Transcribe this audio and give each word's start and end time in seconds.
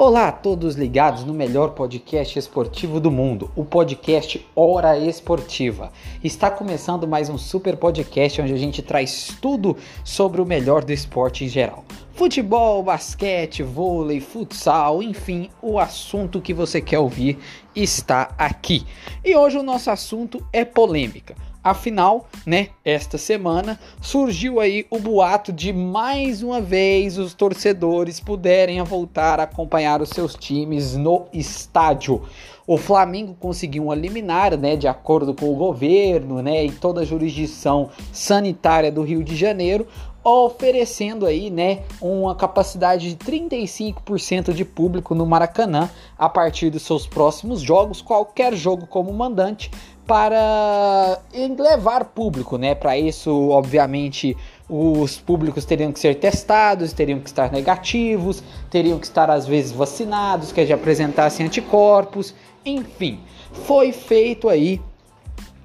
Olá 0.00 0.28
a 0.28 0.32
todos 0.32 0.76
ligados 0.76 1.24
no 1.24 1.34
melhor 1.34 1.70
podcast 1.70 2.38
esportivo 2.38 3.00
do 3.00 3.10
mundo, 3.10 3.50
o 3.56 3.64
podcast 3.64 4.46
Hora 4.54 4.96
Esportiva. 4.96 5.90
Está 6.22 6.48
começando 6.52 7.08
mais 7.08 7.28
um 7.28 7.36
super 7.36 7.76
podcast 7.76 8.40
onde 8.40 8.52
a 8.52 8.56
gente 8.56 8.80
traz 8.80 9.36
tudo 9.42 9.76
sobre 10.04 10.40
o 10.40 10.46
melhor 10.46 10.84
do 10.84 10.92
esporte 10.92 11.44
em 11.44 11.48
geral. 11.48 11.84
Futebol, 12.12 12.80
basquete, 12.80 13.64
vôlei, 13.64 14.20
futsal, 14.20 15.02
enfim, 15.02 15.50
o 15.60 15.80
assunto 15.80 16.40
que 16.40 16.54
você 16.54 16.80
quer 16.80 17.00
ouvir 17.00 17.36
está 17.74 18.32
aqui. 18.38 18.86
E 19.24 19.34
hoje 19.34 19.58
o 19.58 19.64
nosso 19.64 19.90
assunto 19.90 20.46
é 20.52 20.64
polêmica. 20.64 21.34
Afinal, 21.68 22.26
né, 22.46 22.68
esta 22.82 23.18
semana 23.18 23.78
surgiu 24.00 24.58
aí 24.58 24.86
o 24.90 24.98
boato 24.98 25.52
de 25.52 25.70
mais 25.70 26.42
uma 26.42 26.62
vez 26.62 27.18
os 27.18 27.34
torcedores 27.34 28.18
puderem 28.18 28.82
voltar 28.82 29.38
a 29.38 29.42
acompanhar 29.42 30.00
os 30.00 30.08
seus 30.08 30.34
times 30.34 30.96
no 30.96 31.26
estádio. 31.30 32.22
O 32.66 32.78
Flamengo 32.78 33.36
conseguiu 33.38 33.84
uma 33.84 33.94
liminar, 33.94 34.56
né, 34.56 34.76
de 34.76 34.88
acordo 34.88 35.34
com 35.34 35.52
o 35.52 35.56
governo, 35.56 36.40
né, 36.40 36.64
e 36.64 36.72
toda 36.72 37.02
a 37.02 37.04
jurisdição 37.04 37.90
sanitária 38.10 38.90
do 38.90 39.02
Rio 39.02 39.22
de 39.22 39.36
Janeiro, 39.36 39.86
oferecendo 40.24 41.26
aí, 41.26 41.50
né, 41.50 41.82
uma 42.00 42.34
capacidade 42.34 43.14
de 43.14 43.16
35% 43.16 44.54
de 44.54 44.64
público 44.64 45.14
no 45.14 45.26
Maracanã 45.26 45.90
a 46.18 46.28
partir 46.28 46.70
dos 46.70 46.82
seus 46.82 47.06
próximos 47.06 47.60
jogos, 47.60 48.02
qualquer 48.02 48.54
jogo 48.54 48.86
como 48.86 49.12
mandante, 49.12 49.70
para 50.08 51.20
levar 51.58 52.06
público, 52.06 52.56
né? 52.56 52.74
Para 52.74 52.96
isso, 52.96 53.50
obviamente, 53.50 54.34
os 54.66 55.18
públicos 55.18 55.66
teriam 55.66 55.92
que 55.92 56.00
ser 56.00 56.14
testados, 56.14 56.94
teriam 56.94 57.20
que 57.20 57.28
estar 57.28 57.52
negativos, 57.52 58.42
teriam 58.70 58.98
que 58.98 59.04
estar 59.04 59.30
às 59.30 59.46
vezes 59.46 59.70
vacinados, 59.70 60.50
que 60.50 60.64
já 60.64 60.76
apresentassem 60.76 61.44
anticorpos, 61.44 62.34
enfim, 62.64 63.20
foi 63.52 63.92
feito 63.92 64.48
aí 64.48 64.80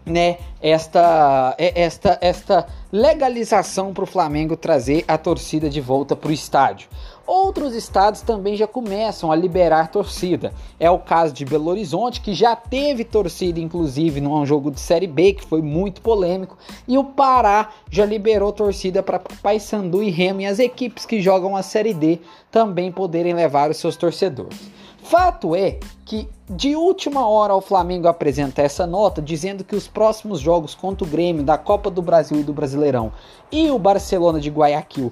né, 0.05 0.37
esta, 0.61 1.55
esta, 1.57 2.17
esta 2.21 2.67
legalização 2.91 3.93
para 3.93 4.03
o 4.03 4.07
Flamengo 4.07 4.55
trazer 4.55 5.03
a 5.07 5.17
torcida 5.17 5.69
de 5.69 5.81
volta 5.81 6.15
para 6.15 6.29
o 6.29 6.33
estádio. 6.33 6.87
Outros 7.25 7.73
estados 7.73 8.21
também 8.21 8.57
já 8.57 8.67
começam 8.67 9.31
a 9.31 9.35
liberar 9.35 9.87
torcida. 9.87 10.53
É 10.77 10.91
o 10.91 10.99
caso 10.99 11.33
de 11.33 11.45
Belo 11.45 11.69
Horizonte, 11.69 12.19
que 12.19 12.33
já 12.33 12.53
teve 12.53 13.05
torcida, 13.05 13.61
inclusive, 13.61 14.19
num 14.19 14.45
jogo 14.45 14.69
de 14.69 14.81
Série 14.81 15.07
B, 15.07 15.33
que 15.33 15.45
foi 15.45 15.61
muito 15.61 16.01
polêmico. 16.01 16.57
E 16.85 16.97
o 16.97 17.03
Pará 17.05 17.69
já 17.89 18.05
liberou 18.05 18.51
torcida 18.51 19.01
para 19.01 19.19
Paysandu 19.19 20.03
e 20.03 20.09
Remo 20.09 20.41
e 20.41 20.45
as 20.45 20.59
equipes 20.59 21.05
que 21.05 21.21
jogam 21.21 21.55
a 21.55 21.63
Série 21.63 21.93
D 21.93 22.19
também 22.51 22.91
poderem 22.91 23.33
levar 23.33 23.69
os 23.69 23.77
seus 23.77 23.95
torcedores. 23.95 24.59
Fato 25.03 25.53
é 25.53 25.79
que 26.05 26.29
de 26.49 26.75
última 26.77 27.27
hora 27.27 27.53
o 27.53 27.59
Flamengo 27.59 28.07
apresenta 28.07 28.61
essa 28.61 28.87
nota 28.87 29.21
dizendo 29.21 29.63
que 29.63 29.75
os 29.75 29.85
próximos 29.85 30.39
jogos 30.39 30.73
contra 30.73 31.05
o 31.05 31.09
Grêmio 31.09 31.43
da 31.43 31.57
Copa 31.57 31.91
do 31.91 32.01
Brasil 32.01 32.39
e 32.39 32.43
do 32.43 32.53
Brasileirão 32.53 33.11
e 33.51 33.69
o 33.69 33.77
Barcelona 33.77 34.39
de 34.39 34.49
Guayaquil 34.49 35.11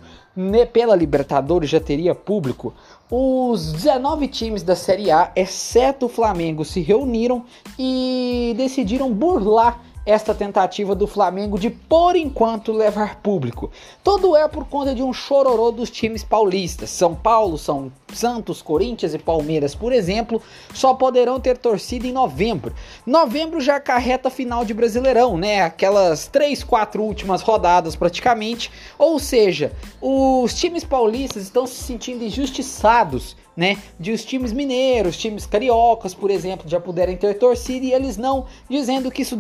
pela 0.72 0.96
Libertadores 0.96 1.70
já 1.70 1.80
teria 1.80 2.16
público. 2.16 2.74
Os 3.10 3.74
19 3.74 4.30
times 4.30 4.64
da 4.64 4.78
Série 4.78 5.12
A, 5.12 5.30
exceto 5.36 6.06
o 6.06 6.10
Flamengo, 6.10 6.64
se 6.64 6.80
reuniram 6.80 7.44
e 7.78 8.54
decidiram 8.56 9.12
burlar 9.12 9.82
esta 10.06 10.34
tentativa 10.34 10.96
do 10.96 11.06
Flamengo 11.06 11.60
de 11.60 11.70
por 11.70 12.16
enquanto 12.16 12.72
levar 12.72 13.18
público. 13.18 13.72
Todo 14.04 14.36
é 14.36 14.48
por 14.48 14.66
conta 14.66 14.96
de 14.96 15.04
um 15.04 15.14
chororô 15.14 15.72
dos 15.72 15.90
times 15.90 16.24
paulistas. 16.24 16.90
São 16.90 17.14
Paulo, 17.14 17.58
São 17.58 17.92
Santos, 18.14 18.62
Corinthians 18.62 19.14
e 19.14 19.20
Palmeiras, 19.20 19.76
por 19.76 19.94
exemplo, 19.94 20.42
só 20.74 20.94
poderão 20.94 21.40
ter 21.40 21.58
torcida 21.58 22.08
em 22.08 22.12
novembro. 22.12 22.74
Novembro 23.06 23.62
já 23.62 23.80
carreta 23.80 24.30
final 24.30 24.66
de 24.66 24.74
Brasileirão, 24.74 25.38
né? 25.38 25.62
Aquelas 25.62 26.28
três, 26.28 26.64
quatro 26.64 27.04
últimas 27.04 27.42
rodadas 27.42 27.96
praticamente. 27.96 28.72
Ou 28.98 29.20
seja, 29.20 29.72
os 30.02 30.54
times 30.54 30.84
paulistas 30.84 31.44
estão 31.44 31.68
se 31.68 31.76
sentindo 31.76 32.24
injustiçados 32.24 33.36
né? 33.56 33.78
De 34.00 34.12
os 34.12 34.24
times 34.24 34.54
mineiros, 34.54 35.18
times 35.18 35.46
cariocas, 35.46 36.14
por 36.14 36.32
exemplo, 36.32 36.70
já 36.70 36.80
puderem 36.80 37.18
ter 37.18 37.38
torcida 37.38 37.86
e 37.86 37.94
eles 37.94 38.18
não, 38.18 38.46
dizendo 38.70 39.12
que 39.12 39.22
isso 39.22 39.36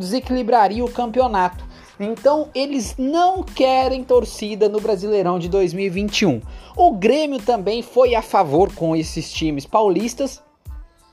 desequilibraria 0.51 0.83
o 0.83 0.91
campeonato. 0.91 1.63
Então 1.99 2.49
eles 2.53 2.95
não 2.97 3.41
querem 3.41 4.03
torcida 4.03 4.67
no 4.67 4.81
Brasileirão 4.81 5.39
de 5.39 5.47
2021. 5.47 6.41
O 6.75 6.91
Grêmio 6.91 7.39
também 7.39 7.81
foi 7.81 8.15
a 8.15 8.21
favor 8.21 8.73
com 8.73 8.95
esses 8.95 9.31
times 9.31 9.65
paulistas 9.65 10.41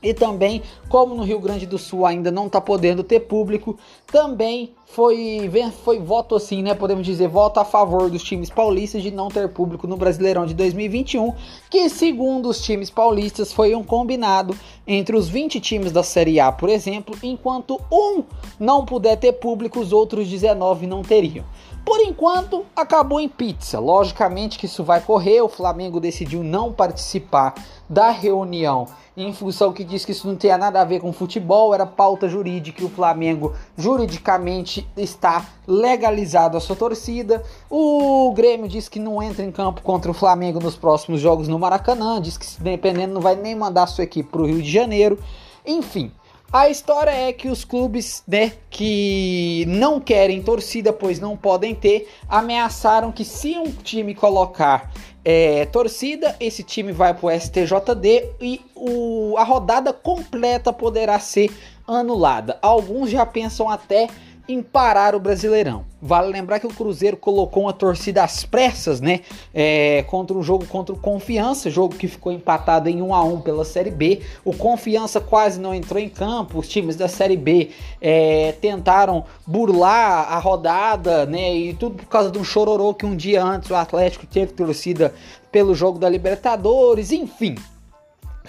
e 0.02 0.14
também, 0.14 0.62
como 0.88 1.14
no 1.14 1.24
Rio 1.24 1.40
Grande 1.40 1.66
do 1.66 1.76
Sul 1.76 2.06
ainda 2.06 2.30
não 2.30 2.46
está 2.46 2.60
podendo 2.60 3.02
ter 3.02 3.20
público, 3.20 3.76
também 4.06 4.72
foi, 4.86 5.50
foi 5.84 5.98
voto 5.98 6.34
assim, 6.34 6.62
né? 6.62 6.74
Podemos 6.74 7.04
dizer, 7.04 7.28
voto 7.28 7.58
a 7.58 7.64
favor 7.64 8.08
dos 8.08 8.22
times 8.22 8.48
paulistas 8.48 9.02
de 9.02 9.10
não 9.10 9.28
ter 9.28 9.48
público 9.48 9.86
no 9.86 9.96
Brasileirão 9.96 10.46
de 10.46 10.54
2021, 10.54 11.34
que 11.68 11.88
segundo 11.88 12.48
os 12.48 12.60
times 12.60 12.90
paulistas 12.90 13.52
foi 13.52 13.74
um 13.74 13.82
combinado 13.82 14.56
entre 14.86 15.16
os 15.16 15.28
20 15.28 15.60
times 15.60 15.92
da 15.92 16.02
Série 16.02 16.40
A, 16.40 16.50
por 16.52 16.68
exemplo, 16.68 17.16
enquanto 17.22 17.80
um 17.92 18.22
não 18.58 18.84
puder 18.84 19.16
ter 19.16 19.32
público, 19.32 19.80
os 19.80 19.92
outros 19.92 20.28
19 20.28 20.86
não 20.86 21.02
teriam. 21.02 21.44
Por 21.88 22.02
enquanto, 22.02 22.66
acabou 22.76 23.18
em 23.18 23.30
pizza. 23.30 23.80
Logicamente 23.80 24.58
que 24.58 24.66
isso 24.66 24.84
vai 24.84 25.00
correr. 25.00 25.40
O 25.40 25.48
Flamengo 25.48 25.98
decidiu 25.98 26.44
não 26.44 26.70
participar 26.70 27.54
da 27.88 28.10
reunião 28.10 28.86
em 29.16 29.32
função 29.32 29.72
que 29.72 29.82
diz 29.82 30.04
que 30.04 30.12
isso 30.12 30.28
não 30.28 30.36
tinha 30.36 30.58
nada 30.58 30.82
a 30.82 30.84
ver 30.84 31.00
com 31.00 31.10
futebol, 31.14 31.72
era 31.72 31.86
pauta 31.86 32.28
jurídica 32.28 32.82
e 32.82 32.84
o 32.84 32.90
Flamengo 32.90 33.54
juridicamente 33.74 34.86
está 34.98 35.46
legalizado 35.66 36.58
a 36.58 36.60
sua 36.60 36.76
torcida. 36.76 37.42
O 37.70 38.34
Grêmio 38.34 38.68
diz 38.68 38.86
que 38.86 39.00
não 39.00 39.22
entra 39.22 39.42
em 39.42 39.50
campo 39.50 39.80
contra 39.80 40.10
o 40.10 40.14
Flamengo 40.14 40.60
nos 40.60 40.76
próximos 40.76 41.22
jogos 41.22 41.48
no 41.48 41.58
Maracanã, 41.58 42.20
diz 42.20 42.36
que 42.36 42.46
dependendo 42.60 43.14
não 43.14 43.22
vai 43.22 43.34
nem 43.34 43.56
mandar 43.56 43.86
sua 43.86 44.04
equipe 44.04 44.28
para 44.28 44.42
o 44.42 44.46
Rio 44.46 44.60
de 44.60 44.70
Janeiro. 44.70 45.18
Enfim, 45.66 46.12
a 46.52 46.68
história 46.68 47.10
é 47.10 47.32
que 47.32 47.48
os 47.48 47.64
clubes, 47.64 48.22
né, 48.26 48.52
que 48.70 49.64
não 49.68 50.00
querem 50.00 50.42
torcida, 50.42 50.92
pois 50.92 51.20
não 51.20 51.36
podem 51.36 51.74
ter, 51.74 52.08
ameaçaram 52.28 53.12
que 53.12 53.24
se 53.24 53.56
um 53.58 53.70
time 53.70 54.14
colocar 54.14 54.90
é, 55.22 55.66
torcida, 55.66 56.34
esse 56.40 56.62
time 56.62 56.90
vai 56.90 57.12
para 57.12 57.26
o 57.26 57.30
STJD 57.30 58.30
e 58.40 58.60
o, 58.74 59.34
a 59.36 59.44
rodada 59.44 59.92
completa 59.92 60.72
poderá 60.72 61.18
ser 61.18 61.50
anulada. 61.86 62.58
Alguns 62.62 63.10
já 63.10 63.26
pensam 63.26 63.68
até 63.68 64.08
em 64.48 64.62
parar 64.62 65.14
o 65.14 65.20
Brasileirão. 65.20 65.84
Vale 66.00 66.32
lembrar 66.32 66.58
que 66.58 66.66
o 66.66 66.72
Cruzeiro 66.72 67.16
colocou 67.16 67.64
uma 67.64 67.72
torcida 67.72 68.24
às 68.24 68.44
pressas, 68.44 69.00
né? 69.00 69.20
É, 69.52 70.04
contra 70.06 70.36
um 70.36 70.42
jogo 70.42 70.64
contra 70.64 70.94
o 70.94 70.98
Confiança, 70.98 71.68
jogo 71.68 71.96
que 71.96 72.08
ficou 72.08 72.32
empatado 72.32 72.88
em 72.88 73.02
1 73.02 73.14
a 73.14 73.22
1 73.24 73.40
pela 73.42 73.64
Série 73.64 73.90
B. 73.90 74.20
O 74.44 74.54
Confiança 74.56 75.20
quase 75.20 75.60
não 75.60 75.74
entrou 75.74 76.00
em 76.00 76.08
campo. 76.08 76.60
Os 76.60 76.68
times 76.68 76.96
da 76.96 77.08
Série 77.08 77.36
B 77.36 77.70
é, 78.00 78.52
tentaram 78.60 79.24
burlar 79.46 80.32
a 80.32 80.38
rodada, 80.38 81.26
né? 81.26 81.54
E 81.54 81.74
tudo 81.74 81.96
por 81.96 82.06
causa 82.06 82.30
de 82.30 82.38
um 82.38 82.44
chororô 82.44 82.94
que 82.94 83.04
um 83.04 83.14
dia 83.14 83.44
antes 83.44 83.68
o 83.70 83.74
Atlético 83.74 84.26
teve 84.26 84.52
torcida 84.52 85.12
pelo 85.52 85.74
jogo 85.74 85.98
da 85.98 86.08
Libertadores. 86.08 87.12
Enfim, 87.12 87.56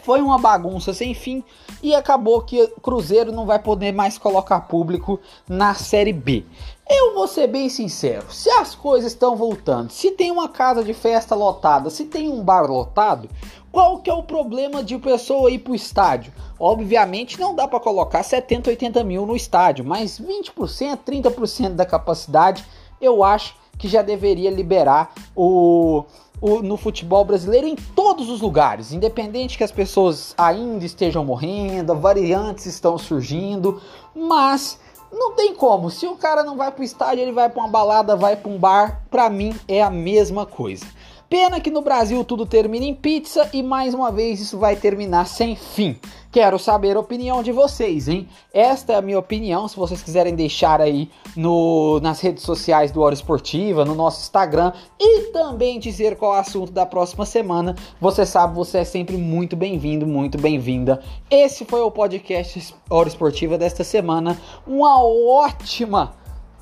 foi 0.10 0.24
uma 0.24 0.40
bagunça 0.40 0.92
sem 0.92 1.14
fim 1.14 1.44
e 1.84 1.94
acabou 1.94 2.42
que 2.42 2.66
Cruzeiro 2.82 3.32
não 3.32 3.46
vai 3.46 3.60
poder 3.60 3.92
mais 3.92 4.18
colocar 4.18 4.62
público 4.62 5.20
na 5.48 5.76
Série 5.76 6.12
B. 6.12 6.44
Eu 6.90 7.14
vou 7.14 7.28
ser 7.28 7.46
bem 7.46 7.70
sincero, 7.70 8.26
se 8.34 8.50
as 8.50 8.74
coisas 8.74 9.12
estão 9.12 9.36
voltando, 9.36 9.92
se 9.92 10.10
tem 10.10 10.32
uma 10.32 10.50
casa 10.50 10.84
de 10.84 10.96
festa 10.96 11.36
lotada, 11.36 11.92
se 11.92 12.06
tem 12.06 12.28
um 12.28 12.44
bar 12.44 12.66
lotado, 12.66 13.30
qual 13.72 14.00
que 14.00 14.10
é 14.10 14.14
o 14.16 14.24
problema 14.24 14.84
de 14.84 14.98
pessoa 14.98 15.52
ir 15.52 15.60
para 15.60 15.74
o 15.74 15.76
estádio? 15.76 16.34
Obviamente 16.60 17.40
não 17.40 17.54
dá 17.54 17.68
para 17.68 17.80
colocar 17.80 18.24
70, 18.24 18.72
80 18.72 19.04
mil 19.04 19.28
no 19.28 19.36
estádio, 19.36 19.86
mas 19.86 20.20
20%, 20.20 21.02
30% 21.06 21.76
da 21.76 21.86
capacidade 21.86 22.66
eu 23.00 23.24
acho 23.24 23.54
que 23.80 23.88
já 23.88 24.04
deveria 24.04 24.52
liberar 24.52 25.12
o 25.36 26.06
o, 26.42 26.62
no 26.62 26.78
futebol 26.78 27.24
brasileiro 27.26 27.68
em 27.68 27.76
todos 27.76 28.30
os 28.30 28.42
lugares, 28.42 28.92
independente 28.92 29.58
que 29.58 29.64
as 29.64 29.72
pessoas 29.72 30.34
ainda 30.38 30.86
estejam 30.86 31.26
morrendo, 31.26 31.96
variantes 31.96 32.66
estão 32.66 32.98
surgindo, 32.98 33.82
mas 34.16 34.80
não 35.12 35.34
tem 35.34 35.54
como. 35.54 35.90
Se 35.90 36.08
o 36.08 36.16
cara 36.16 36.44
não 36.44 36.56
vai 36.56 36.72
pro 36.72 36.84
estádio, 36.84 37.22
ele 37.22 37.32
vai 37.32 37.50
para 37.50 37.62
uma 37.62 37.70
balada, 37.70 38.16
vai 38.16 38.36
para 38.36 38.52
um 38.52 38.58
bar, 38.58 39.04
para 39.10 39.30
mim 39.30 39.56
é 39.68 39.82
a 39.82 39.90
mesma 39.90 40.46
coisa. 40.46 40.86
Pena 41.30 41.60
que 41.60 41.70
no 41.70 41.84
Brasil 41.84 42.24
tudo 42.24 42.44
termina 42.44 42.86
em 42.86 42.96
pizza 42.96 43.48
e 43.54 43.62
mais 43.62 43.94
uma 43.94 44.12
vez 44.12 44.40
isso 44.40 44.58
vai 44.58 44.76
terminar 44.76 45.28
sem 45.28 45.56
fim. 45.56 45.96
Quero 46.32 46.58
saber 46.58 46.98
a 46.98 47.00
opinião 47.00 47.44
de 47.44 47.52
vocês, 47.52 48.08
hein? 48.08 48.28
Esta 48.52 48.94
é 48.94 48.96
a 48.96 49.02
minha 49.02 49.20
opinião. 49.20 49.68
Se 49.68 49.76
vocês 49.76 50.02
quiserem 50.02 50.34
deixar 50.34 50.82
aí 50.82 51.08
no, 51.36 52.00
nas 52.00 52.20
redes 52.20 52.42
sociais 52.42 52.92
do 52.92 53.02
Hora 53.02 53.14
Esportiva, 53.14 53.86
no 53.86 53.94
nosso 53.94 54.22
Instagram 54.22 54.74
e 55.00 55.32
também 55.32 55.80
dizer 55.80 56.16
qual 56.16 56.34
é 56.34 56.38
o 56.38 56.40
assunto 56.40 56.72
da 56.72 56.86
próxima 56.86 57.28
semana, 57.28 57.76
você 58.02 58.26
sabe, 58.26 58.56
você 58.56 58.80
é 58.80 58.84
sempre 58.84 59.16
muito 59.16 59.56
bem-vindo, 59.56 60.08
muito 60.08 60.36
bem-vinda. 60.36 61.00
Esse 61.30 61.64
foi 61.64 61.82
o 61.82 61.92
podcast 61.92 62.74
Hora 62.90 63.08
Esportiva 63.08 63.56
desta 63.56 63.84
semana. 63.84 64.36
Uma 64.66 65.04
ótima 65.04 66.16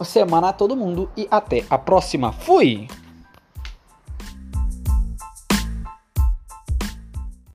semana 0.04 0.50
a 0.50 0.54
todo 0.54 0.76
mundo 0.76 1.10
e 1.16 1.26
até 1.32 1.64
a 1.70 1.78
próxima. 1.78 2.34
Fui! 2.34 2.88